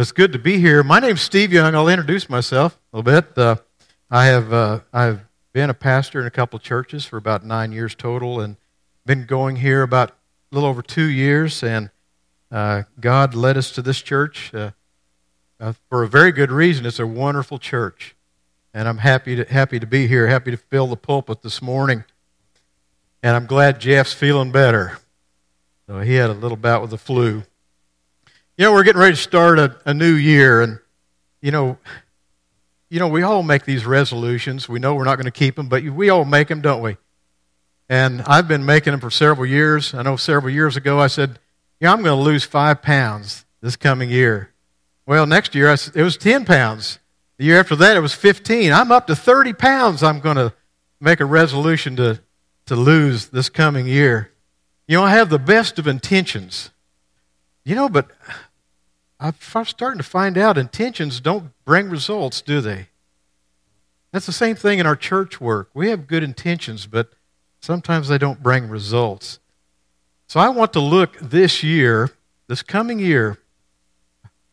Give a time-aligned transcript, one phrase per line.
[0.00, 0.84] It's good to be here.
[0.84, 1.74] My name's Steve Young.
[1.74, 3.36] I'll introduce myself a little bit.
[3.36, 3.56] Uh,
[4.08, 7.96] I have uh, I've been a pastor in a couple churches for about nine years
[7.96, 8.56] total, and
[9.04, 11.64] been going here about a little over two years.
[11.64, 11.90] And
[12.52, 14.70] uh, God led us to this church uh,
[15.58, 16.86] uh, for a very good reason.
[16.86, 18.14] It's a wonderful church,
[18.72, 20.28] and I'm happy to happy to be here.
[20.28, 22.04] Happy to fill the pulpit this morning,
[23.20, 25.00] and I'm glad Jeff's feeling better.
[25.88, 27.42] So he had a little bout with the flu.
[28.58, 30.80] You know, we're getting ready to start a, a new year, and
[31.40, 31.78] you know,
[32.90, 34.68] you know, we all make these resolutions.
[34.68, 36.96] We know we're not going to keep them, but we all make them, don't we?
[37.88, 39.94] And I've been making them for several years.
[39.94, 41.38] I know several years ago I said,
[41.78, 44.50] "Yeah, I'm going to lose five pounds this coming year."
[45.06, 46.98] Well, next year it was 10 pounds.
[47.36, 48.72] The year after that it was 15.
[48.72, 50.02] I'm up to 30 pounds.
[50.02, 50.52] I'm going to
[51.00, 52.20] make a resolution to
[52.66, 54.32] to lose this coming year.
[54.88, 56.70] You know, I have the best of intentions.
[57.64, 58.10] You know, but
[59.20, 62.88] I'm starting to find out intentions don't bring results, do they?
[64.12, 65.70] That's the same thing in our church work.
[65.74, 67.10] We have good intentions, but
[67.60, 69.40] sometimes they don't bring results.
[70.28, 72.10] So I want to look this year,
[72.46, 73.38] this coming year,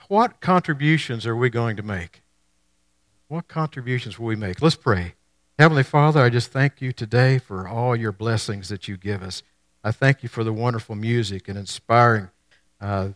[0.08, 2.22] what contributions are we going to make?
[3.28, 4.62] What contributions will we make?
[4.62, 5.14] Let's pray.
[5.58, 9.42] Heavenly Father, I just thank you today for all your blessings that you give us.
[9.84, 12.30] I thank you for the wonderful music and inspiring
[12.82, 13.10] uh,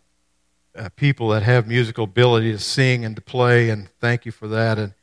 [0.76, 4.48] uh, people that have musical ability to sing and to play, and thank you for
[4.48, 4.78] that.
[4.78, 4.94] And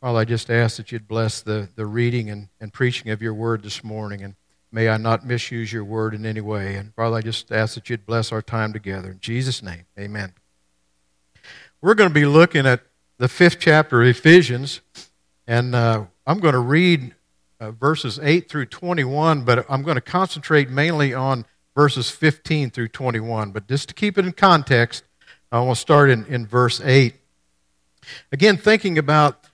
[0.00, 3.34] Father, I just ask that you'd bless the, the reading and, and preaching of your
[3.34, 4.34] word this morning, and
[4.72, 6.76] may I not misuse your word in any way.
[6.76, 9.10] And Father, I just ask that you'd bless our time together.
[9.10, 10.32] In Jesus' name, amen.
[11.82, 12.80] We're going to be looking at
[13.18, 14.80] the fifth chapter of Ephesians,
[15.46, 17.14] and uh, I'm going to read
[17.60, 22.88] uh, verses 8 through 21, but I'm going to concentrate mainly on verses 15 through
[22.88, 23.50] 21.
[23.50, 25.04] But just to keep it in context,
[25.52, 27.14] I want to start in, in verse 8.
[28.32, 29.44] Again, thinking about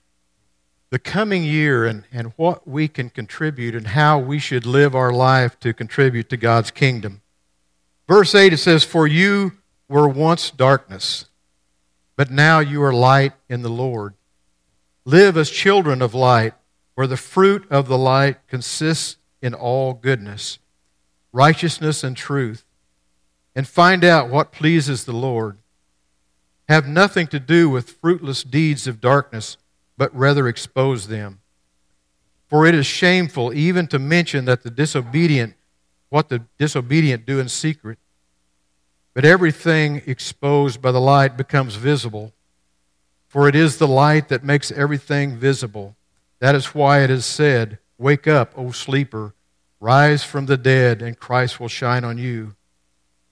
[0.90, 5.12] the coming year and, and what we can contribute and how we should live our
[5.12, 7.22] life to contribute to God's kingdom.
[8.08, 9.52] Verse 8 it says, For you
[9.88, 11.26] were once darkness,
[12.16, 14.14] but now you are light in the Lord.
[15.04, 16.54] Live as children of light,
[16.94, 20.58] where the fruit of the light consists in all goodness,
[21.32, 22.64] righteousness, and truth,
[23.54, 25.58] and find out what pleases the Lord.
[26.68, 29.56] Have nothing to do with fruitless deeds of darkness,
[29.96, 31.40] but rather expose them.
[32.48, 35.54] For it is shameful even to mention that the disobedient,
[36.08, 37.98] what the disobedient do in secret.
[39.14, 42.32] But everything exposed by the light becomes visible.
[43.28, 45.96] For it is the light that makes everything visible.
[46.38, 49.34] That is why it is said, Wake up, O sleeper,
[49.80, 52.54] rise from the dead, and Christ will shine on you.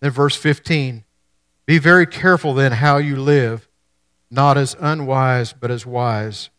[0.00, 1.03] Then, verse 15
[1.66, 3.68] Be very careful then how you live,
[4.30, 6.50] not as unwise, but as wise,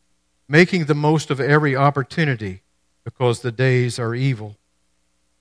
[0.48, 2.62] making the most of every opportunity,
[3.04, 4.56] because the days are evil.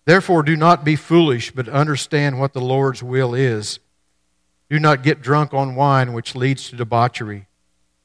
[0.05, 3.79] Therefore, do not be foolish, but understand what the Lord's will is.
[4.69, 7.47] Do not get drunk on wine, which leads to debauchery.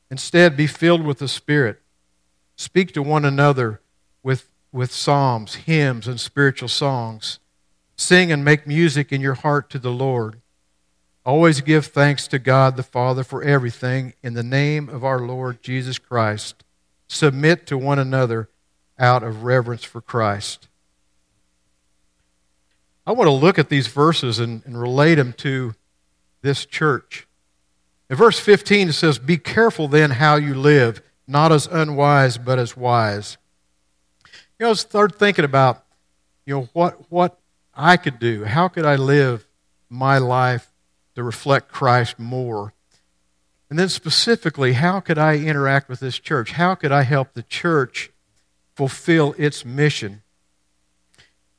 [0.10, 1.82] Instead, be filled with the Spirit
[2.60, 3.80] Speak to one another
[4.22, 7.40] with, with psalms, hymns, and spiritual songs.
[7.96, 10.42] Sing and make music in your heart to the Lord.
[11.30, 15.62] Always give thanks to God the Father for everything in the name of our Lord
[15.62, 16.64] Jesus Christ.
[17.08, 18.50] Submit to one another
[18.98, 20.68] out of reverence for Christ.
[23.06, 25.76] I want to look at these verses and, and relate them to
[26.42, 27.28] this church.
[28.10, 32.58] In verse 15, it says, Be careful then how you live not as unwise, but
[32.58, 33.38] as wise.
[34.58, 35.86] You know, I started thinking about,
[36.48, 37.38] you know, what, what
[37.76, 38.46] I could do.
[38.46, 39.48] How could I live
[39.92, 40.66] my life
[41.20, 42.74] to reflect Christ more?
[43.70, 46.54] And then specifically, how could I interact with this church?
[46.54, 48.10] How could I help the church
[48.76, 50.24] fulfill its mission?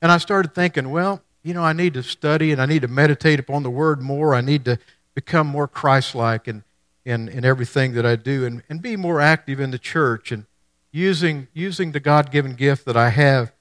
[0.02, 2.88] And I started thinking, well, you know, I need to study and I need to
[2.88, 4.34] meditate upon the Word more.
[4.34, 4.78] I need to
[5.14, 6.48] become more Christ like.
[6.48, 6.64] And
[7.04, 10.46] in, in everything that I do and, and be more active in the church and
[10.92, 13.52] using, using the God given gift that I have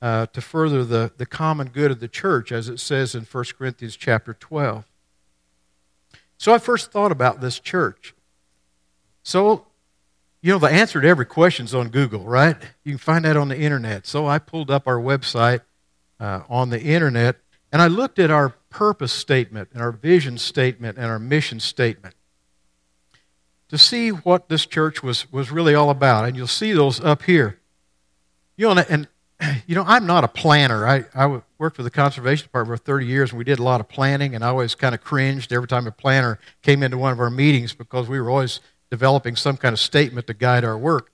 [0.00, 3.44] uh, to further the, the common good of the church, as it says in 1
[3.56, 4.84] Corinthians chapter 12.
[6.42, 8.16] So I first thought about this church.
[9.22, 9.64] So,
[10.40, 12.56] you know, the answer to every question is on Google, right?
[12.82, 14.08] You can find that on the internet.
[14.08, 15.60] So I pulled up our website
[16.18, 17.36] uh, on the internet
[17.70, 22.16] and I looked at our purpose statement and our vision statement and our mission statement
[23.68, 26.24] to see what this church was, was really all about.
[26.24, 27.60] And you'll see those up here.
[28.56, 29.06] You know, and
[29.66, 30.86] you know, I'm not a planner.
[30.86, 33.80] I, I worked for the conservation department for 30 years, and we did a lot
[33.80, 37.12] of planning, and I always kind of cringed every time a planner came into one
[37.12, 38.60] of our meetings because we were always
[38.90, 41.10] developing some kind of statement to guide our work.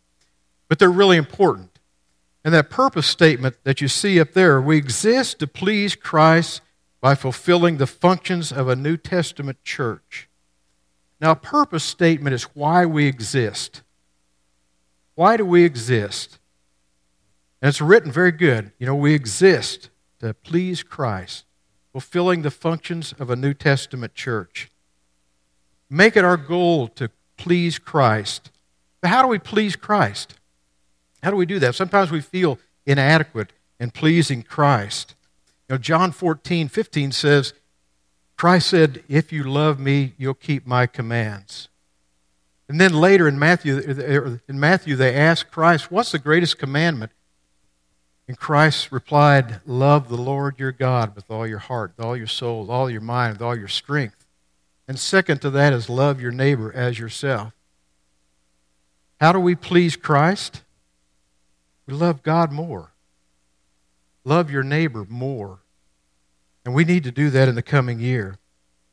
[0.69, 1.79] But they're really important.
[2.45, 6.61] And that purpose statement that you see up there, we exist to please Christ
[7.01, 10.29] by fulfilling the functions of a New Testament church.
[11.21, 13.83] Now, a purpose statement is why we exist.
[15.15, 16.38] Why do we exist?
[17.61, 18.73] And it's written very good.
[18.79, 19.91] You know, we exist
[20.21, 21.45] to please Christ,
[21.93, 24.71] fulfilling the functions of a New Testament church.
[25.91, 28.51] Make it our goal to please Christ.
[29.01, 30.35] But how do we please Christ?
[31.23, 31.75] How do we do that?
[31.75, 35.15] Sometimes we feel inadequate in pleasing Christ.
[35.69, 37.55] You know, John 14, 15 says,
[38.37, 41.69] Christ said, If you love me, you'll keep my commands.
[42.69, 43.79] And then later in Matthew,
[44.49, 47.13] in Matthew, they ask Christ, What's the greatest commandment?
[48.29, 52.27] And Christ replied, Love the Lord your God with all your heart, with all your
[52.27, 54.27] soul, with all your mind, with all your strength.
[54.87, 57.53] And second to that is love your neighbor as yourself.
[59.19, 60.63] How do we please Christ?
[61.87, 62.93] We love God more.
[64.25, 65.61] Love your neighbor more.
[66.65, 68.37] And we need to do that in the coming year.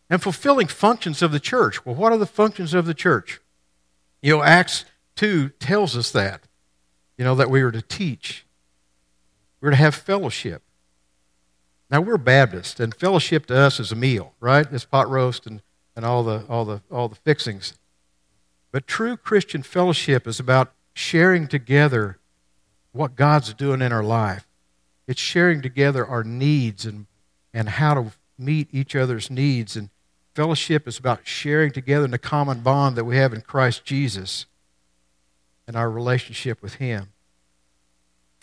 [0.10, 1.86] And fulfilling functions of the church.
[1.86, 3.42] Well, what are the functions of the church?
[4.22, 4.86] You know, Acts
[5.16, 6.44] 2 tells us that.
[7.18, 8.45] You know, that we are to teach,
[9.66, 10.62] we're to have fellowship.
[11.90, 14.68] Now, we're Baptists, and fellowship to us is a meal, right?
[14.72, 15.60] It's pot roast and,
[15.96, 17.74] and all, the, all, the, all the fixings.
[18.72, 22.20] But true Christian fellowship is about sharing together
[22.92, 24.48] what God's doing in our life.
[25.08, 27.08] It's sharing together our needs and,
[27.52, 29.76] and how to meet each other's needs.
[29.76, 29.90] And
[30.36, 34.46] fellowship is about sharing together in the common bond that we have in Christ Jesus
[35.68, 37.14] and our relationship with Him.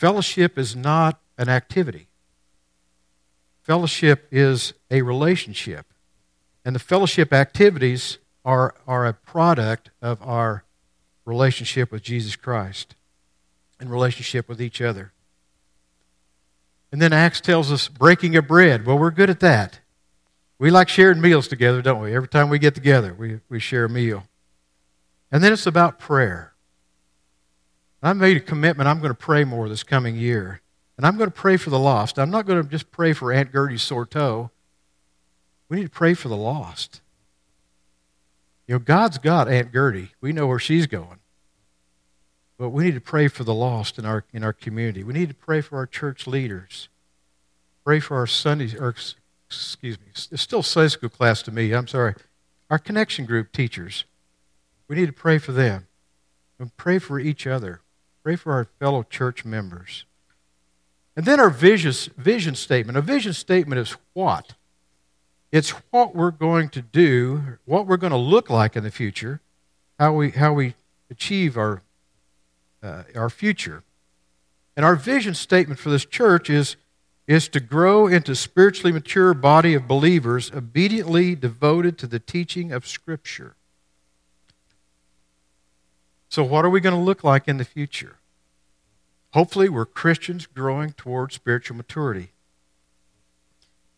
[0.03, 2.07] Fellowship is not an activity,
[3.61, 5.85] fellowship is a relationship.
[6.65, 10.65] And the fellowship activities are, are a product of our
[11.23, 12.95] relationship with Jesus Christ
[13.79, 15.13] and relationship with each other.
[16.91, 18.85] And then Acts tells us breaking of bread.
[18.85, 19.79] Well, we're good at that.
[20.59, 22.13] We like sharing meals together, don't we?
[22.13, 24.25] Every time we get together, we, we share a meal.
[25.31, 26.52] And then it's about prayer.
[28.03, 30.61] I made a commitment I'm going to pray more this coming year.
[30.97, 32.19] And I'm going to pray for the lost.
[32.19, 34.51] I'm not going to just pray for Aunt Gertie's sore toe.
[35.69, 37.01] We need to pray for the lost.
[38.67, 40.13] You know, God's got Aunt Gertie.
[40.21, 41.19] We know where she's going.
[42.57, 45.03] But we need to pray for the lost in our, in our community.
[45.03, 46.89] We need to pray for our church leaders.
[47.83, 48.93] Pray for our Sunday, or
[49.49, 51.73] excuse me, it's still Sunday school class to me.
[51.73, 52.15] I'm sorry.
[52.69, 54.05] Our connection group teachers.
[54.87, 55.87] We need to pray for them.
[56.59, 57.81] And pray for each other.
[58.23, 60.05] Pray for our fellow church members.
[61.15, 62.97] And then our vision, vision statement.
[62.97, 64.53] A vision statement is what?
[65.51, 69.41] It's what we're going to do, what we're going to look like in the future,
[69.99, 70.73] how we, how we
[71.11, 71.83] achieve our
[72.83, 73.83] uh, our future.
[74.75, 76.75] And our vision statement for this church is,
[77.27, 82.71] is to grow into a spiritually mature body of believers obediently devoted to the teaching
[82.71, 83.55] of Scripture.
[86.33, 88.15] So, what are we going to look like in the future?
[89.33, 92.31] Hopefully, we're Christians growing toward spiritual maturity.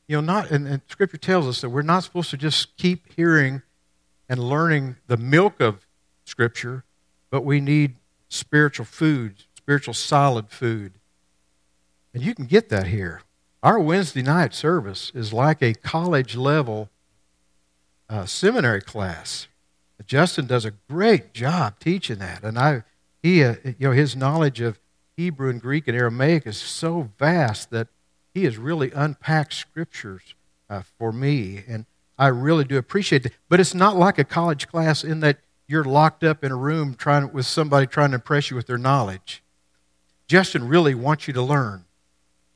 [0.06, 3.14] You know, not and, and Scripture tells us that we're not supposed to just keep
[3.16, 3.62] hearing
[4.28, 5.88] and learning the milk of
[6.26, 6.84] Scripture,
[7.30, 7.96] but we need
[8.28, 10.92] spiritual food, spiritual solid food.
[12.14, 13.22] And you can get that here.
[13.64, 16.90] Our Wednesday night service is like a college level
[18.10, 19.48] uh, seminary class.
[20.06, 22.84] Justin does a great job teaching that, and I,
[23.24, 24.80] he, uh, you know, his knowledge of
[25.16, 27.88] Hebrew and Greek and Aramaic is so vast that
[28.34, 30.36] he has really unpacked scriptures
[30.70, 31.86] uh, for me, and
[32.18, 33.34] I really do appreciate it.
[33.50, 36.96] But it's not like a college class in that you're locked up in a room
[36.96, 39.44] trying with somebody trying to impress you with their knowledge.
[40.28, 41.86] Justin really wants you to learn.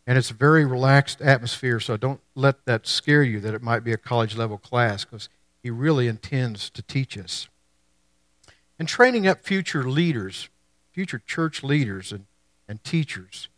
[0.05, 3.83] And it's a very relaxed atmosphere, so don't let that scare you that it might
[3.83, 5.29] be a college level class because
[5.61, 7.47] he really intends to teach us.
[8.77, 10.49] And training up future leaders,
[10.91, 12.25] future church leaders and,
[12.67, 13.49] and teachers.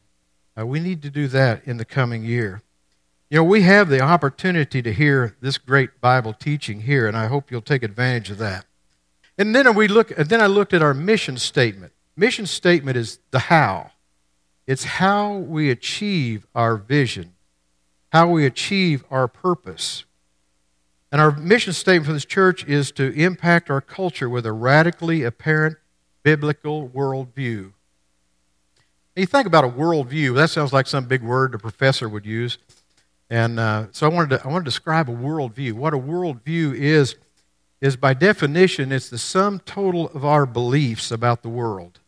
[0.57, 2.61] Uh, we need to do that in the coming year.
[3.29, 7.27] You know, we have the opportunity to hear this great Bible teaching here, and I
[7.27, 8.65] hope you'll take advantage of that.
[9.37, 11.93] And then we look and then I looked at our mission statement.
[12.15, 13.91] Mission statement is the how.
[14.67, 17.33] It's how we achieve our vision,
[18.11, 20.05] how we achieve our purpose.
[21.11, 25.23] And our mission statement for this church is to impact our culture with a radically
[25.23, 25.77] apparent
[26.23, 27.73] biblical worldview.
[29.15, 30.35] You think about a worldview.
[30.35, 32.57] That sounds like some big word a professor would use.
[33.29, 35.73] And uh, so I wanted, to, I wanted to describe a worldview.
[35.73, 37.15] What a worldview is,
[37.81, 41.99] is by definition, it's the sum total of our beliefs about the world.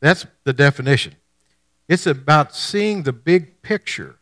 [0.00, 1.14] That's the definition.
[1.88, 4.18] It's about seeing the big picture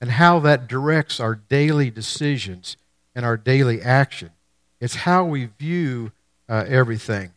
[0.00, 2.76] and how that directs our daily decisions
[3.14, 4.30] and our daily action.
[4.80, 6.12] It's how we view
[6.48, 7.32] uh, everything.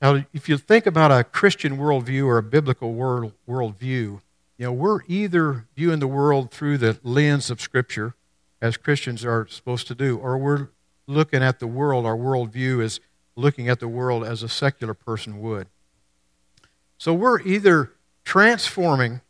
[0.00, 4.20] Now, if you think about a Christian worldview or a biblical world, worldview, you
[4.58, 8.14] know, we're either viewing the world through the lens of Scripture,
[8.60, 10.68] as Christians are supposed to do, or we're
[11.06, 13.00] looking at the world, our worldview is
[13.36, 15.68] looking at the world as a secular person would.
[16.98, 17.92] So we're either
[18.24, 19.20] transforming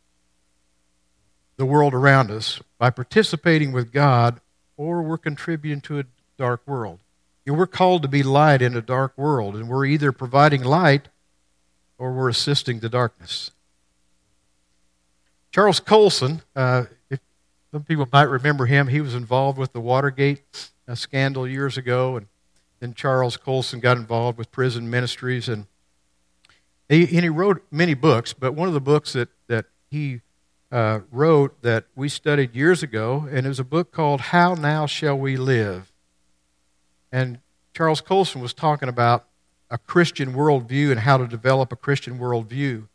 [1.57, 4.41] the world around us by participating with God,
[4.79, 6.05] or we're contributing to a
[6.37, 6.99] dark world.
[7.45, 11.09] Know, we're called to be light in a dark world, and we're either providing light
[11.97, 13.51] or we're assisting the darkness.
[15.51, 17.19] Charles Colson, uh, if
[17.73, 22.15] some people might remember him, he was involved with the Watergate uh, scandal years ago,
[22.15, 22.27] and
[22.79, 25.65] then Charles Colson got involved with prison ministries, and
[26.87, 28.31] he, and he wrote many books.
[28.31, 30.21] But one of the books that that he
[30.71, 34.85] uh, wrote that we studied years ago, and it was a book called "How Now
[34.85, 35.91] Shall We Live."
[37.11, 37.39] And
[37.73, 39.25] Charles Colson was talking about
[39.71, 42.87] a Christian worldview and how to develop a Christian worldview.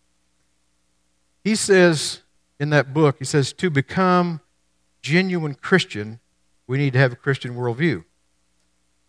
[1.42, 2.22] He says
[2.58, 4.40] in that book, he says, to become
[5.02, 6.20] genuine Christian,
[6.66, 8.04] we need to have a Christian worldview.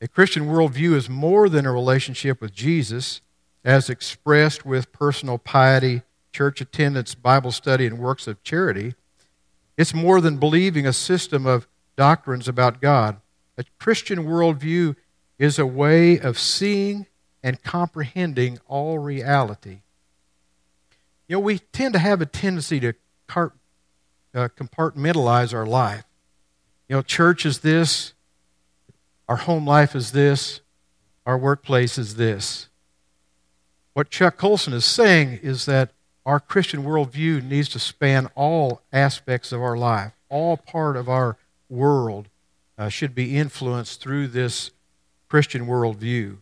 [0.02, 3.22] A Christian worldview is more than a relationship with Jesus,
[3.64, 6.02] as expressed with personal piety,
[6.36, 8.94] church attendance, Bible study, and works of charity.
[9.78, 11.66] It's more than believing a system of
[11.96, 13.22] doctrines about God.
[13.58, 14.98] A Christian worldview
[15.40, 17.06] is a way of seeing
[17.42, 19.80] and comprehending all reality.
[21.30, 22.94] You know, we tend to have a tendency to
[23.34, 23.48] uh,
[24.34, 26.04] compartmentalize our life.
[26.90, 28.14] You know, church is this,
[29.30, 30.60] our home life is this,
[31.26, 32.68] our workplace is this.
[33.94, 35.92] What Chuck Colson is saying is that
[36.26, 41.38] our Christian worldview needs to span all aspects of our life, all part of our
[41.70, 42.28] world
[42.78, 44.72] uh, should be influenced through this
[45.30, 46.38] Christian worldview.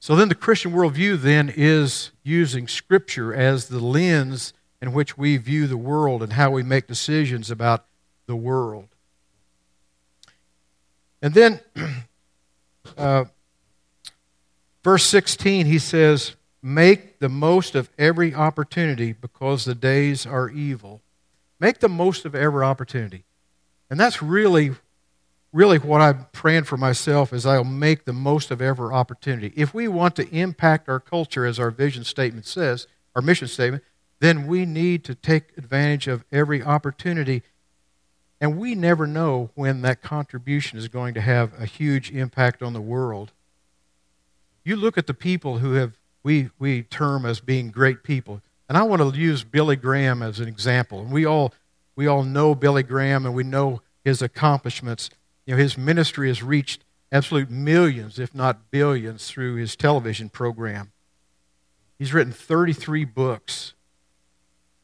[0.00, 5.36] So then the Christian worldview then is using Scripture as the lens in which we
[5.36, 7.84] view the world and how we make decisions about
[8.26, 8.88] the world.
[11.20, 11.60] And then,
[12.96, 13.24] uh,
[14.84, 21.00] verse 16, he says, Make the most of every opportunity because the days are evil.
[21.60, 23.24] Make the most of every opportunity.
[23.90, 24.72] And that's really
[25.52, 29.52] really what I'm praying for myself is I'll make the most of every opportunity.
[29.56, 32.86] If we want to impact our culture, as our vision statement says,
[33.16, 33.82] our mission statement,
[34.20, 37.42] then we need to take advantage of every opportunity.
[38.40, 42.72] And we never know when that contribution is going to have a huge impact on
[42.72, 43.32] the world.
[44.64, 45.97] You look at the people who have
[46.28, 48.42] we, we term as being great people.
[48.68, 51.00] And I want to use Billy Graham as an example.
[51.00, 51.54] And we all
[51.96, 55.08] we all know Billy Graham and we know his accomplishments.
[55.46, 60.92] You know, his ministry has reached absolute millions, if not billions, through his television program.
[61.98, 63.72] He's written 33 books.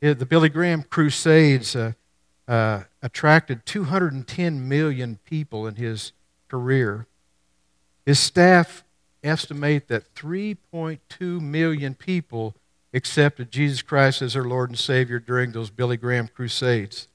[0.01, 1.93] The Billy Graham Crusades uh,
[2.49, 6.13] uh, attracted 210 million people in his
[6.49, 7.07] career.
[8.07, 8.83] His staff
[9.25, 12.55] estimate that 3.2 million people
[12.93, 17.09] accepted Jesus Christ as their Lord and Savior during those Billy Graham Crusades.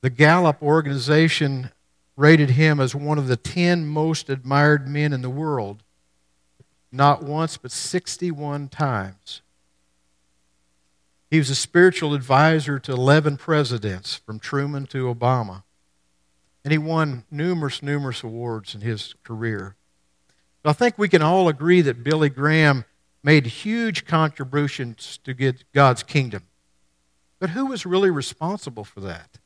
[0.00, 1.70] The Gallup organization
[2.16, 5.82] rated him as one of the 10 most admired men in the world,
[6.90, 9.42] not once, but 61 times.
[11.30, 15.62] He was a spiritual advisor to 11 presidents, from Truman to Obama.
[16.64, 19.76] And he won numerous, numerous awards in his career.
[20.64, 22.84] I think we can all agree that Billy Graham
[23.22, 26.44] made huge contributions to get God's kingdom.
[27.38, 29.38] But who was really responsible for that?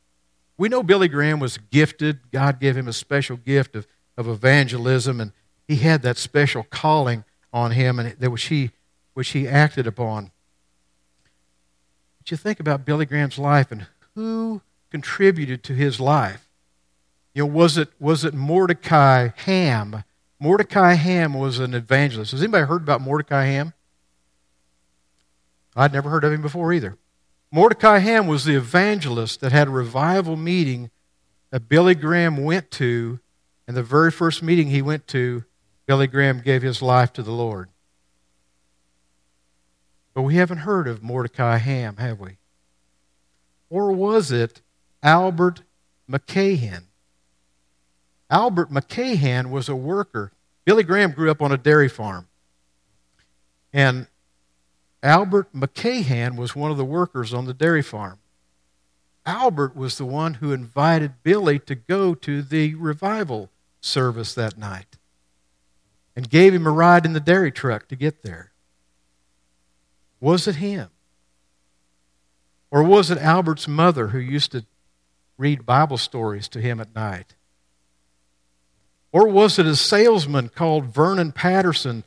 [0.56, 2.30] We know Billy Graham was gifted.
[2.30, 5.32] God gave him a special gift of, of evangelism, and
[5.66, 8.70] he had that special calling on him, and that which he,
[9.14, 10.32] which he acted upon.
[12.18, 16.48] But you think about Billy Graham's life and who contributed to his life.
[17.34, 20.04] You know, was it, was it Mordecai Ham?
[20.40, 22.32] Mordecai Ham was an evangelist.
[22.32, 23.72] Has anybody heard about Mordecai Ham?
[25.76, 26.96] I'd never heard of him before either.
[27.50, 30.90] Mordecai Ham was the evangelist that had a revival meeting
[31.50, 33.20] that Billy Graham went to,
[33.66, 35.44] and the very first meeting he went to,
[35.86, 37.68] Billy Graham gave his life to the Lord.
[40.14, 42.38] But we haven't heard of Mordecai Ham, have we?
[43.70, 44.62] Or was it
[45.02, 45.62] Albert
[46.10, 46.84] McMakin?
[48.30, 50.32] Albert McMakin was a worker.
[50.64, 52.28] Billy Graham grew up on a dairy farm.
[53.72, 54.06] And
[55.02, 58.18] Albert McMakin was one of the workers on the dairy farm.
[59.26, 63.50] Albert was the one who invited Billy to go to the revival
[63.80, 64.96] service that night
[66.16, 68.52] and gave him a ride in the dairy truck to get there.
[70.20, 70.90] Was it him?
[72.70, 74.64] Or was it Albert's mother who used to
[75.36, 77.34] read Bible stories to him at night?
[79.14, 82.02] Or was it a salesman called Vernon Patterson?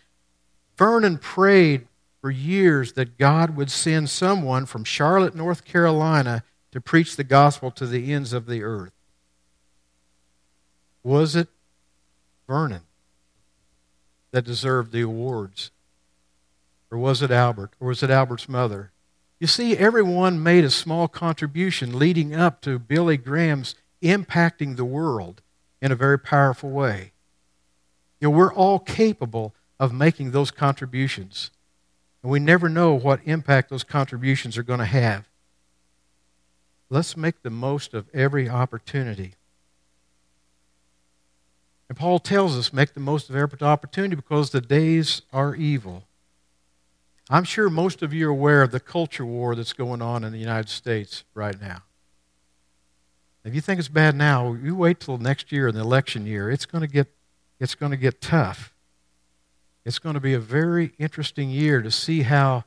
[0.75, 1.87] Vernon prayed
[2.19, 7.71] for years that God would send someone from Charlotte, North Carolina to preach the gospel
[7.71, 8.91] to the ends of the earth.
[11.01, 11.47] Was it
[12.45, 12.81] Vernon
[14.31, 15.71] that deserved the awards?
[16.91, 17.71] Or was it Albert?
[17.79, 18.91] Or was it Albert's mother?
[19.39, 25.41] You see, everyone made a small contribution leading up to Billy Graham's impacting the world
[25.81, 27.11] in a very powerful way.
[28.19, 31.51] You know, we're all capable of making those contributions.
[32.23, 35.27] And we never know what impact those contributions are going to have.
[36.89, 39.33] Let's make the most of every opportunity.
[41.89, 46.03] And Paul tells us make the most of every opportunity because the days are evil.
[47.29, 50.31] I'm sure most of you are aware of the culture war that's going on in
[50.31, 51.83] the United States right now.
[53.47, 56.51] If you think it's bad now, you wait till next year in the election year.
[56.51, 57.07] It's going to get,
[57.61, 58.73] it's going to get tough.
[59.85, 62.65] It's going to be a very interesting year to see how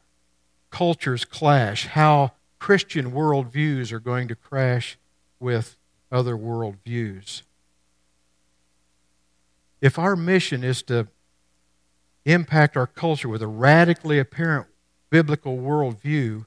[0.70, 4.96] cultures clash, how Christian worldviews are going to crash
[5.38, 5.76] with
[6.10, 7.42] other worldviews.
[9.82, 11.08] If our mission is to
[12.24, 14.66] impact our culture with a radically apparent
[15.10, 16.46] biblical worldview,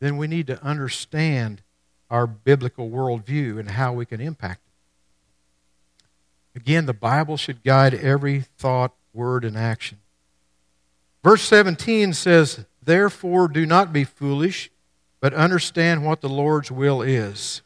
[0.00, 1.62] then we need to understand
[2.10, 4.60] our biblical worldview and how we can impact
[6.54, 6.60] it.
[6.60, 9.98] Again, the Bible should guide every thought, word, and action.
[11.22, 14.70] Verse 17 says, Therefore, do not be foolish,
[15.20, 17.62] but understand what the Lord's will is.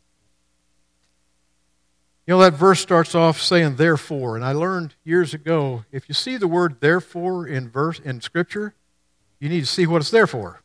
[2.26, 6.14] You know, that verse starts off saying therefore, and I learned years ago if you
[6.14, 8.74] see the word therefore in verse in scripture,
[9.40, 10.60] you need to see what it's there for.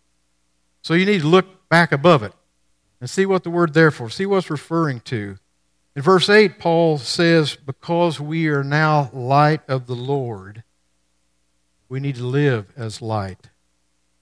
[0.82, 2.34] So you need to look back above it
[3.04, 5.36] and see what the word therefore, see what's referring to.
[5.94, 10.64] In verse 8, Paul says, Because we are now light of the Lord,
[11.90, 13.50] we need to live as light.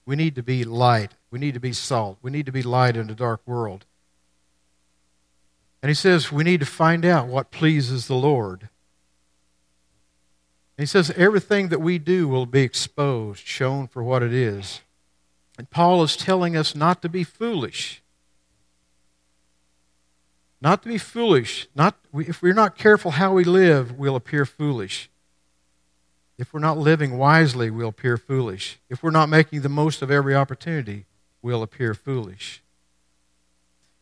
[0.04, 1.12] We need to be light.
[1.30, 2.18] We need to be salt.
[2.22, 3.84] We need to be light in a dark world.
[5.80, 8.62] And he says we need to find out what pleases the Lord.
[10.76, 14.80] And he says everything that we do will be exposed, shown for what it is.
[15.56, 18.01] And Paul is telling us not to be foolish.
[20.62, 21.66] Not to be foolish.
[21.74, 25.10] Not, if we're not careful how we live, we'll appear foolish.
[26.38, 28.78] If we're not living wisely, we'll appear foolish.
[28.88, 31.06] If we're not making the most of every opportunity,
[31.42, 32.62] we'll appear foolish.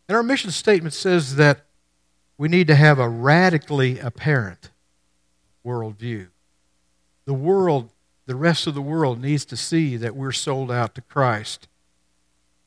[0.07, 1.65] And our mission statement says that
[2.37, 4.71] we need to have a radically apparent
[5.65, 6.29] worldview.
[7.25, 7.91] The world,
[8.27, 11.69] the rest of the world, needs to see that we're sold out to Christ.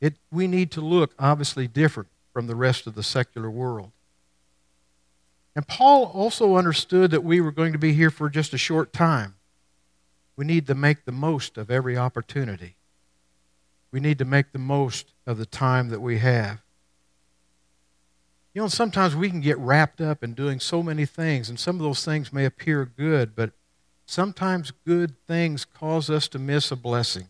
[0.00, 3.92] It, we need to look obviously different from the rest of the secular world.
[5.56, 8.92] And Paul also understood that we were going to be here for just a short
[8.92, 9.36] time.
[10.36, 12.74] We need to make the most of every opportunity.
[13.92, 16.60] We need to make the most of the time that we have.
[18.52, 21.76] You know, sometimes we can get wrapped up in doing so many things, and some
[21.76, 23.52] of those things may appear good, but
[24.06, 27.28] sometimes good things cause us to miss a blessing.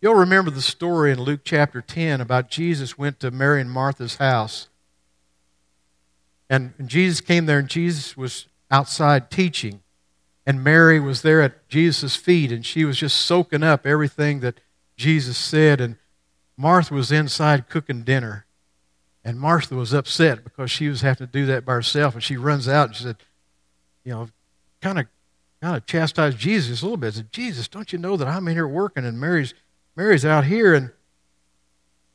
[0.00, 4.16] You'll remember the story in Luke chapter 10 about Jesus went to Mary and Martha's
[4.16, 4.68] house.
[6.48, 9.82] And Jesus came there, and Jesus was outside teaching.
[10.46, 14.60] And Mary was there at Jesus' feet, and she was just soaking up everything that
[14.96, 15.80] Jesus said.
[15.80, 15.96] And
[16.56, 18.46] Martha was inside cooking dinner.
[19.22, 22.14] And Martha was upset because she was having to do that by herself.
[22.14, 23.16] And she runs out and she said,
[24.02, 24.28] you know,
[24.80, 25.06] kind of
[25.60, 27.12] kind of chastised Jesus a little bit.
[27.12, 29.52] Said, Jesus, don't you know that I'm in here working and Mary's
[30.00, 30.92] Mary's out here and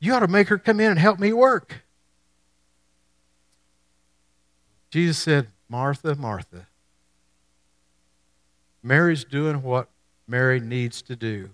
[0.00, 1.82] you ought to make her come in and help me work.
[4.90, 6.66] Jesus said, Martha, Martha,
[8.82, 9.88] Mary's doing what
[10.26, 11.50] Mary needs to do.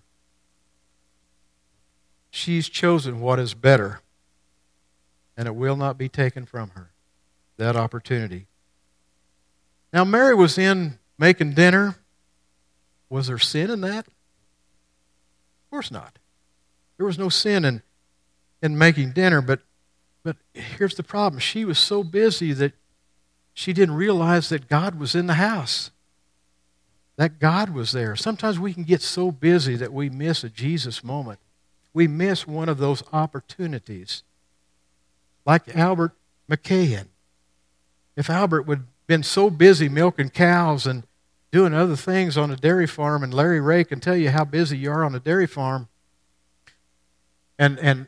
[2.31, 4.01] She's chosen what is better
[5.37, 6.92] and it will not be taken from her.
[7.59, 8.47] That opportunity.
[9.92, 11.97] Now, Mary was in making dinner.
[13.11, 14.07] Was there sin in that?
[14.07, 14.14] Of
[15.71, 16.16] course not.
[16.96, 17.83] There was no sin in,
[18.62, 19.61] in making dinner, but,
[20.22, 21.40] but here's the problem.
[21.40, 22.72] She was so busy that
[23.55, 25.90] she didn't realize that God was in the house,
[27.16, 28.16] that God was there.
[28.16, 31.38] Sometimes we can get so busy that we miss a Jesus moment.
[31.92, 34.22] We miss one of those opportunities.
[35.44, 36.12] Like Albert
[36.48, 37.07] McMakin.
[38.16, 41.02] If Albert would been so busy milking cows and
[41.50, 44.78] doing other things on a dairy farm, and Larry Ray can tell you how busy
[44.78, 45.88] you are on a dairy farm,
[47.59, 48.07] and, and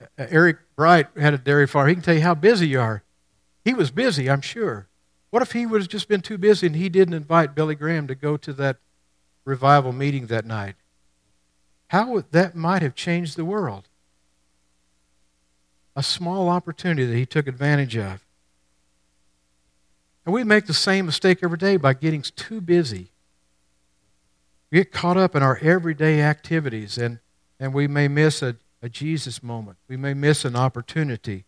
[0.00, 3.02] uh, Eric Bright had a dairy farm, he can tell you how busy you are.
[3.64, 4.88] He was busy, I'm sure.
[5.30, 8.06] What if he would have just been too busy and he didn't invite Billy Graham
[8.06, 8.76] to go to that
[9.44, 10.74] revival meeting that night?
[11.88, 13.88] How would, that might have changed the world.
[15.94, 18.24] A small opportunity that he took advantage of.
[20.24, 23.10] And we make the same mistake every day by getting too busy.
[24.70, 27.18] We get caught up in our everyday activities and,
[27.62, 29.78] and we may miss a, a Jesus moment.
[29.86, 31.44] We may miss an opportunity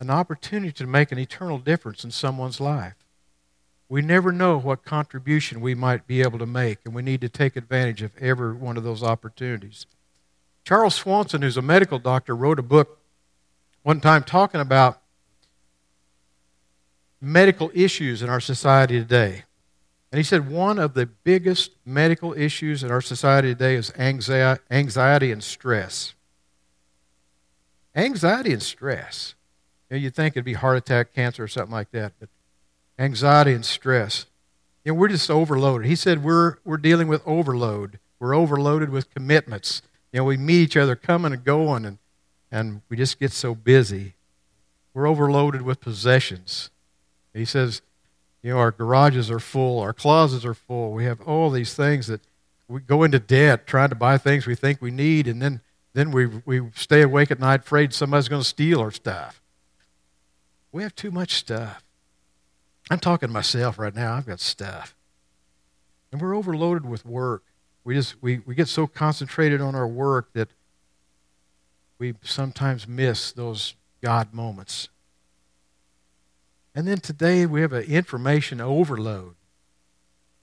[0.00, 2.94] an opportunity to make an eternal difference in someone's life.
[3.86, 7.28] We never know what contribution we might be able to make, and we need to
[7.28, 9.84] take advantage of every one of those opportunities.
[10.64, 12.98] Charles Swanson, who's a medical doctor, wrote a book
[13.82, 15.02] one time talking about
[17.20, 19.44] medical issues in our society today.
[20.12, 25.30] And he said one of the biggest medical issues in our society today is anxiety
[25.30, 26.14] and stress.
[27.94, 29.34] Anxiety and stress.
[29.88, 32.28] You know, you'd think it'd be heart attack, cancer, or something like that, but
[32.98, 34.26] anxiety and stress.
[34.84, 35.86] You know, we're just overloaded.
[35.86, 37.98] He said we're, we're dealing with overload.
[38.18, 39.82] We're overloaded with commitments.
[40.12, 41.98] You know, we meet each other coming and going, and,
[42.50, 44.14] and we just get so busy.
[44.92, 46.70] We're overloaded with possessions.
[47.32, 47.80] He says,
[48.42, 50.92] you know, our garages are full, our closets are full.
[50.92, 52.20] We have all these things that
[52.68, 55.60] we go into debt trying to buy things we think we need, and then,
[55.92, 59.42] then we, we stay awake at night afraid somebody's going to steal our stuff.
[60.72, 61.82] We have too much stuff.
[62.90, 64.14] I'm talking to myself right now.
[64.14, 64.94] I've got stuff.
[66.12, 67.44] And we're overloaded with work.
[67.84, 70.48] We just we, we get so concentrated on our work that
[71.98, 74.88] we sometimes miss those God moments.
[76.74, 79.34] And then today we have an information overload.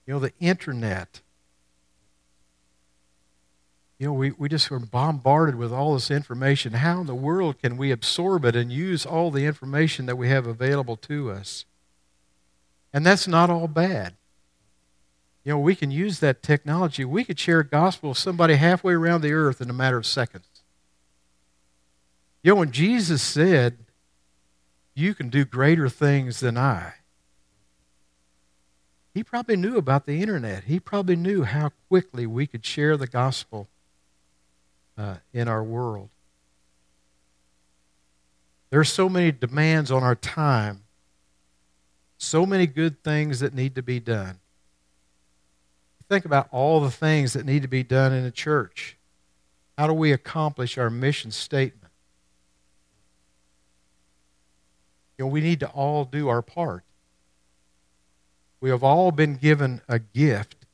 [0.06, 1.20] You know, the internet
[3.98, 6.74] you know, we, we just are bombarded with all this information.
[6.74, 10.28] How in the world can we absorb it and use all the information that we
[10.28, 11.64] have available to us?
[12.92, 14.14] And that's not all bad.
[15.44, 17.04] You know, we can use that technology.
[17.04, 20.46] We could share gospel with somebody halfway around the earth in a matter of seconds.
[22.44, 23.78] You know, when Jesus said,
[24.98, 26.94] You can do greater things than I,
[29.14, 30.64] he probably knew about the internet.
[30.64, 33.68] He probably knew how quickly we could share the gospel
[34.96, 36.08] uh, in our world.
[38.70, 40.82] There are so many demands on our time,
[42.16, 44.40] so many good things that need to be done.
[46.08, 48.96] Think about all the things that need to be done in a church.
[49.76, 51.87] How do we accomplish our mission statement?
[55.18, 56.84] You know, we need to all do our part.
[58.60, 60.66] We have all been given a gift.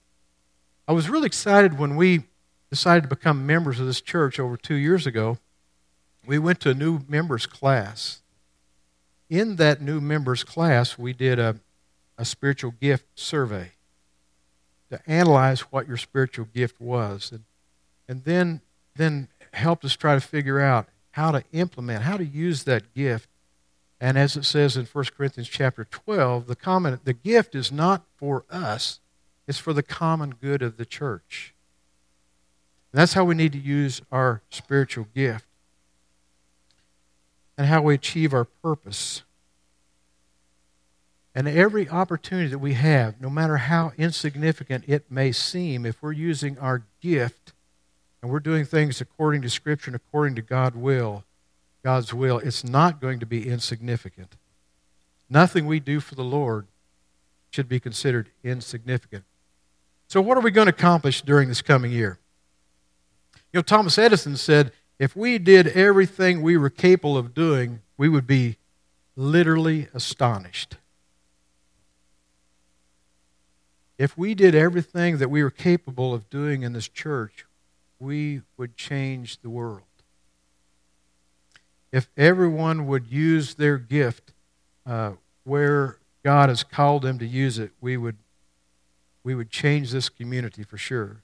[0.86, 2.24] I was really excited when we
[2.70, 5.38] decided to become members of this church over two years ago,
[6.26, 8.22] we went to a new members class.
[9.30, 11.60] In that new members class, we did a,
[12.18, 13.72] a spiritual gift survey
[14.90, 17.44] to analyze what your spiritual gift was, and,
[18.08, 18.60] and then,
[18.96, 23.28] then helped us try to figure out how to implement, how to use that gift.
[24.04, 28.02] And as it says in 1 Corinthians chapter 12, the, common, the gift is not
[28.16, 29.00] for us,
[29.48, 31.54] it's for the common good of the church.
[32.92, 35.46] And that's how we need to use our spiritual gift
[37.56, 39.22] and how we achieve our purpose.
[41.34, 46.12] And every opportunity that we have, no matter how insignificant it may seem, if we're
[46.12, 47.54] using our gift
[48.20, 51.24] and we're doing things according to Scripture and according to God will,
[51.84, 54.36] God's will, it's not going to be insignificant.
[55.28, 56.66] Nothing we do for the Lord
[57.50, 59.24] should be considered insignificant.
[60.08, 62.18] So, what are we going to accomplish during this coming year?
[63.52, 68.08] You know, Thomas Edison said, if we did everything we were capable of doing, we
[68.08, 68.56] would be
[69.14, 70.76] literally astonished.
[73.98, 77.44] If we did everything that we were capable of doing in this church,
[78.00, 79.82] we would change the world.
[81.94, 84.32] If everyone would use their gift
[84.84, 85.12] uh,
[85.44, 88.16] where God has called them to use it, we would,
[89.22, 91.22] we would change this community for sure.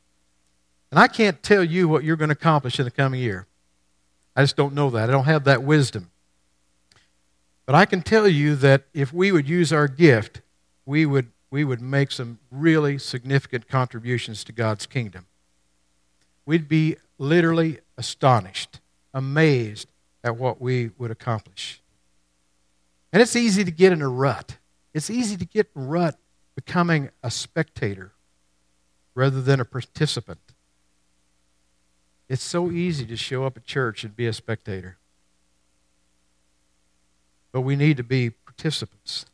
[0.92, 3.48] And I can't tell you what you're going to accomplish in the coming year.
[4.36, 5.08] I just don't know that.
[5.08, 6.12] I don't have that wisdom.
[7.66, 10.40] But I can tell you that if we would use our gift,
[10.86, 15.26] we would, we would make some really significant contributions to God's kingdom.
[16.46, 18.78] We'd be literally astonished,
[19.12, 19.88] amazed
[20.22, 21.80] at what we would accomplish.
[23.12, 24.56] And it's easy to get in a rut.
[24.94, 26.18] It's easy to get in rut
[26.54, 28.12] becoming a spectator
[29.14, 30.40] rather than a participant.
[32.28, 34.98] It's so easy to show up at church and be a spectator.
[37.50, 39.26] But we need to be participants.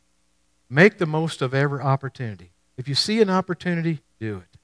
[0.69, 2.51] Make the most of every opportunity.
[2.75, 4.56] If you see an opportunity, do it.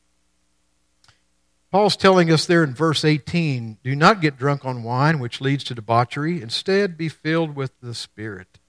[1.74, 5.64] Paul's telling us there in verse 18 do not get drunk on wine, which leads
[5.64, 6.40] to debauchery.
[6.40, 8.60] Instead, be filled with the Spirit.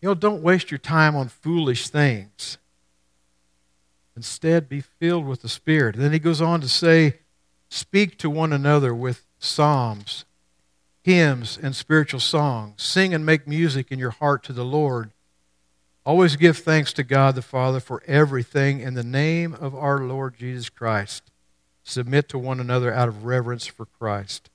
[0.00, 2.58] You know, don't waste your time on foolish things.
[4.16, 5.94] Instead, be filled with the Spirit.
[5.94, 7.20] And then he goes on to say,
[7.68, 10.24] speak to one another with psalms,
[11.04, 12.82] hymns, and spiritual songs.
[12.82, 15.12] Sing and make music in your heart to the Lord.
[16.04, 20.36] Always give thanks to God the Father for everything in the name of our Lord
[20.36, 21.30] Jesus Christ
[21.86, 24.50] submit to one another out of reverence for Christ.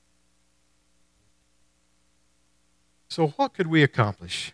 [3.08, 4.52] So, what could we accomplish?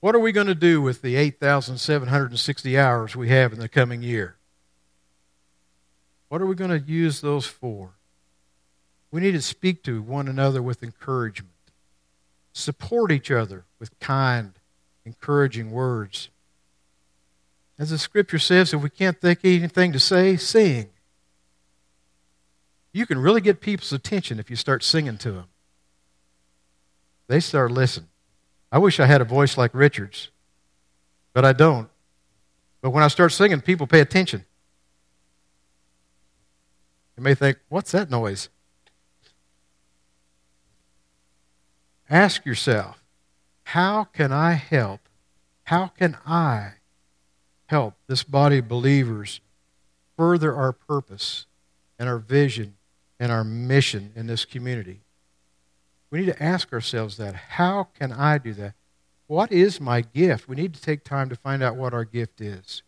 [0.00, 4.02] What are we going to do with the 8,760 hours we have in the coming
[4.02, 4.36] year?
[6.28, 7.90] What are we going to use those for?
[9.10, 11.52] We need to speak to one another with encouragement,
[12.52, 14.52] support each other with kind,
[15.04, 16.30] encouraging words.
[17.78, 20.88] As the scripture says, if we can't think anything to say, sing.
[22.92, 25.44] You can really get people's attention if you start singing to them.
[27.28, 28.08] They start listening.
[28.72, 30.30] I wish I had a voice like Richard's,
[31.34, 31.90] but I don't.
[32.80, 34.44] But when I start singing, people pay attention.
[37.16, 38.48] You may think, what's that noise?
[42.08, 43.02] Ask yourself,
[43.64, 45.00] how can I help?
[45.64, 46.74] How can I
[47.66, 49.40] help this body of believers
[50.16, 51.46] further our purpose
[51.98, 52.76] and our vision
[53.18, 55.00] and our mission in this community.
[56.10, 57.34] We need to ask ourselves that.
[57.34, 58.74] How can I do that?
[59.26, 60.48] What is my gift?
[60.48, 62.82] We need to take time to find out what our gift is.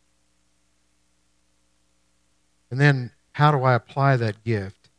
[2.70, 4.90] And then, how do I apply that gift?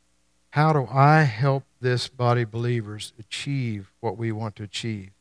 [0.52, 5.12] How do I help this body of believers achieve what we want to achieve?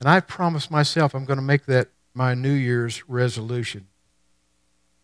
[0.00, 3.86] And I promised myself I'm going to make that my New Year's resolution.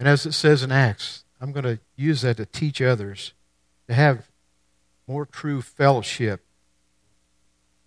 [0.01, 3.35] And as it says in Acts, I'm going to use that to teach others
[3.87, 4.29] to have
[5.07, 6.45] more true fellowship.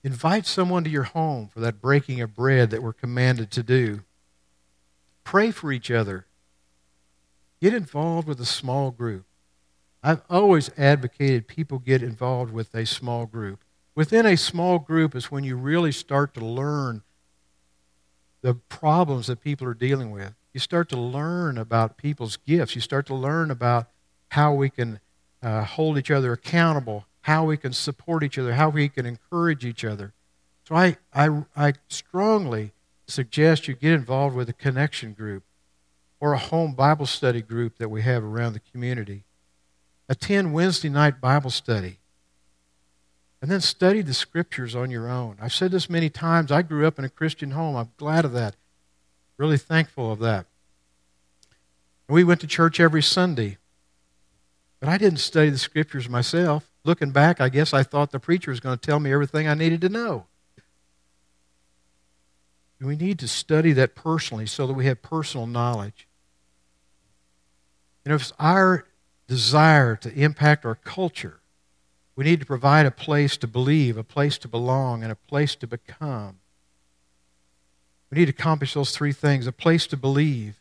[0.02, 4.04] Invite someone to your home for that breaking of bread that we're commanded to do.
[5.26, 6.26] Pray for each other.
[7.62, 9.26] Get involved with a small group.
[10.02, 13.60] I've always advocated people get involved with a small group.
[13.94, 17.02] Within a small group is when you really start to learn
[18.48, 20.34] the problems that people are dealing with.
[20.54, 22.76] You start to learn about people's gifts.
[22.76, 23.88] You start to learn about
[24.30, 25.02] how we can
[25.44, 29.66] uh, hold each other accountable, how we can support each other, how we can encourage
[29.66, 30.14] each other.
[30.66, 32.72] So I, I, I strongly
[33.06, 35.44] suggest you get involved with a connection group
[36.22, 39.26] or a home Bible study group that we have around the community.
[40.08, 42.00] Attend Wednesday night Bible study.
[43.48, 45.38] And then study the scriptures on your own.
[45.42, 46.52] I've said this many times.
[46.52, 47.78] I grew up in a Christian home.
[47.78, 48.58] I'm glad of that.
[49.38, 50.48] Really thankful of that.
[52.10, 53.56] We went to church every Sunday.
[54.82, 56.70] But I didn't study the scriptures myself.
[56.84, 59.54] Looking back, I guess I thought the preacher was going to tell me everything I
[59.54, 60.26] needed to know.
[62.82, 66.06] We need to study that personally so that we have personal knowledge.
[68.04, 68.88] And if it's our
[69.26, 71.40] desire to impact our culture,
[72.18, 75.56] we need to provide a place to believe, a place to belong, and a place
[75.56, 76.40] to become.
[78.10, 80.60] We need to accomplish those three things a place to believe.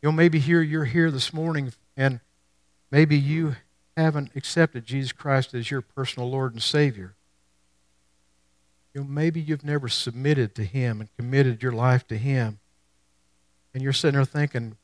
[0.00, 2.20] You know, maybe here you're here this morning and
[2.90, 3.56] maybe you
[3.96, 7.14] haven't accepted Jesus Christ as your personal Lord and Savior.
[8.94, 12.60] You know, maybe you've never submitted to Him and committed your life to Him.
[13.74, 14.76] And you're sitting there thinking,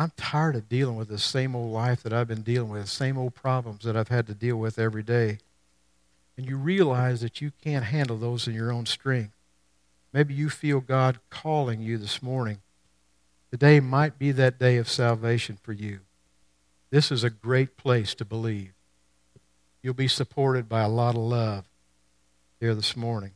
[0.00, 3.18] I'm tired of dealing with the same old life that I've been dealing with, same
[3.18, 5.40] old problems that I've had to deal with every day.
[6.38, 9.34] And you realize that you can't handle those in your own strength.
[10.10, 12.62] Maybe you feel God calling you this morning.
[13.50, 16.00] Today might be that day of salvation for you.
[16.88, 18.72] This is a great place to believe.
[19.82, 21.66] You'll be supported by a lot of love
[22.58, 23.32] here this morning.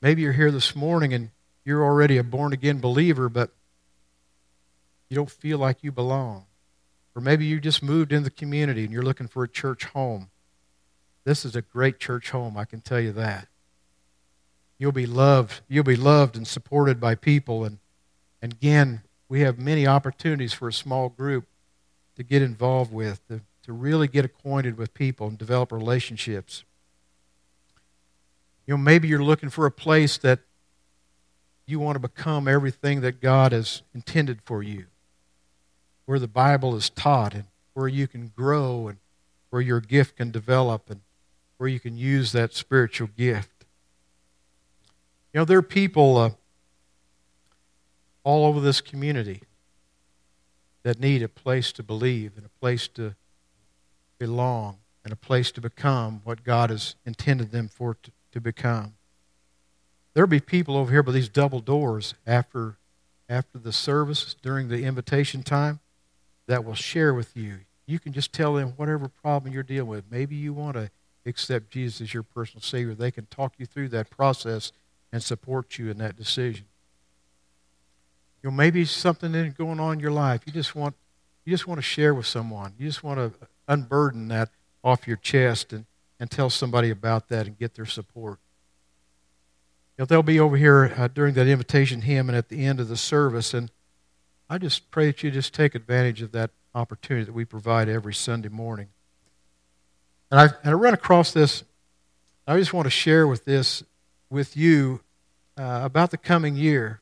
[0.00, 1.30] Maybe you're here this morning and
[1.64, 3.50] you're already a born again believer, but
[5.08, 6.44] you don't feel like you belong.
[7.14, 10.30] Or maybe you just moved in the community and you're looking for a church home.
[11.24, 13.48] This is a great church home, I can tell you that.
[14.78, 15.60] You'll be loved.
[15.68, 17.64] You'll be loved and supported by people.
[17.64, 17.78] And,
[18.40, 21.46] and again, we have many opportunities for a small group
[22.16, 26.62] to get involved with, to, to really get acquainted with people and develop relationships.
[28.66, 30.40] You know, maybe you're looking for a place that
[31.66, 34.86] you want to become everything that God has intended for you
[36.08, 37.44] where the Bible is taught and
[37.74, 38.96] where you can grow and
[39.50, 41.02] where your gift can develop and
[41.58, 43.66] where you can use that spiritual gift.
[45.34, 46.30] You know, there are people uh,
[48.24, 49.42] all over this community
[50.82, 53.14] that need a place to believe and a place to
[54.18, 58.94] belong and a place to become what God has intended them for to, to become.
[60.14, 62.76] There'll be people over here by these double doors after
[63.28, 65.80] after the service during the invitation time
[66.48, 67.60] that will share with you.
[67.86, 70.04] You can just tell them whatever problem you're dealing with.
[70.10, 70.90] Maybe you want to
[71.24, 72.94] accept Jesus as your personal Savior.
[72.94, 74.72] They can talk you through that process
[75.12, 76.64] and support you in that decision.
[78.42, 80.42] You know, maybe something is going on in your life.
[80.46, 80.94] You just want
[81.44, 82.74] you just want to share with someone.
[82.78, 84.50] You just want to unburden that
[84.84, 85.86] off your chest and,
[86.20, 88.38] and tell somebody about that and get their support.
[89.96, 92.80] You know, they'll be over here uh, during that invitation hymn and at the end
[92.80, 93.70] of the service, and
[94.50, 98.14] I just pray that you just take advantage of that opportunity that we provide every
[98.14, 98.88] Sunday morning.
[100.30, 101.64] And I, and I run across this.
[102.46, 103.82] I just want to share with this
[104.30, 105.00] with you
[105.58, 107.00] uh, about the coming year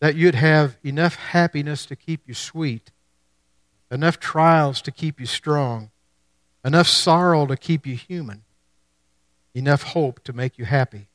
[0.00, 2.90] that you'd have enough happiness to keep you sweet,
[3.90, 5.90] enough trials to keep you strong,
[6.64, 8.42] enough sorrow to keep you human,
[9.54, 11.06] enough hope to make you happy,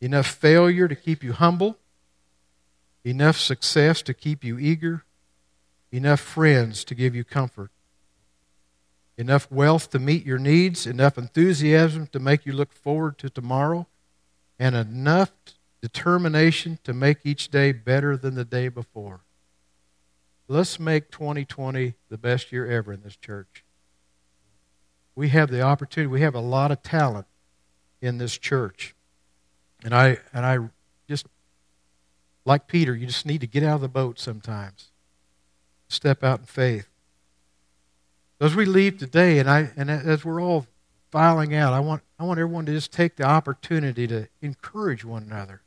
[0.00, 1.78] enough failure to keep you humble,
[3.04, 5.04] enough success to keep you eager,
[5.92, 7.70] enough friends to give you comfort,
[9.16, 13.86] enough wealth to meet your needs, enough enthusiasm to make you look forward to tomorrow,
[14.58, 15.30] and enough
[15.80, 19.20] determination to make each day better than the day before.
[20.48, 23.64] Let's make 2020 the best year ever in this church.
[25.14, 27.26] We have the opportunity, we have a lot of talent
[28.00, 28.94] in this church.
[29.84, 30.58] And I and I
[31.08, 31.26] just
[32.44, 34.90] like Peter, you just need to get out of the boat sometimes.
[35.88, 36.88] Step out in faith.
[38.40, 40.66] As we leave today, and, I, and as we're all
[41.10, 45.24] filing out, I want, I want everyone to just take the opportunity to encourage one
[45.24, 45.60] another.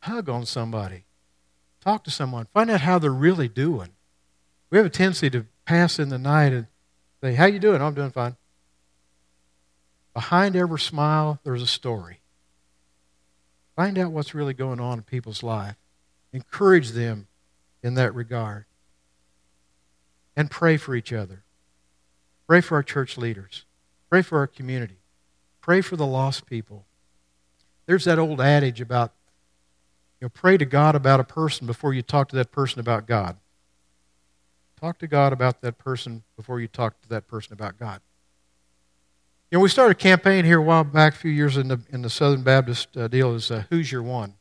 [0.00, 1.04] Hug on somebody.
[1.82, 2.46] Talk to someone.
[2.54, 3.90] Find out how they're really doing.
[4.70, 6.66] We have a tendency to pass in the night and
[7.22, 7.82] say, how you doing?
[7.82, 8.36] I'm doing fine.
[10.14, 12.19] Behind every smile, there's a story.
[13.80, 15.76] Find out what's really going on in people's life.
[16.34, 17.28] Encourage them
[17.82, 18.66] in that regard.
[20.36, 21.44] And pray for each other.
[22.46, 23.64] Pray for our church leaders.
[24.10, 24.98] Pray for our community.
[25.62, 26.84] Pray for the lost people.
[27.86, 29.14] There's that old adage about,
[30.20, 33.06] you know, pray to God about a person before you talk to that person about
[33.06, 33.38] God.
[34.78, 38.02] Talk to God about that person before you talk to that person about God.
[39.50, 41.80] You know, we started a campaign here a while back, a few years in the,
[41.90, 44.34] in the Southern Baptist uh, deal is uh, Who's Your One?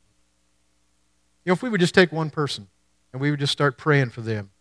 [1.43, 2.67] You know, if we would just take one person
[3.11, 4.51] and we would just start praying for them,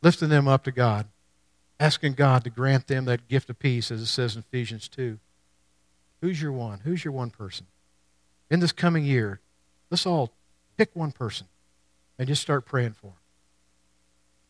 [0.00, 1.06] lifting them up to God,
[1.78, 5.18] asking God to grant them that gift of peace, as it says in Ephesians 2.
[6.22, 6.80] Who's your one?
[6.84, 7.66] Who's your one person?
[8.50, 9.40] In this coming year,
[9.90, 10.32] let's all
[10.78, 11.46] pick one person
[12.18, 13.25] and just start praying for them.